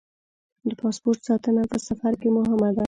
[0.69, 2.79] د پاسپورټ ساتنه په سفر کې مهمه ده.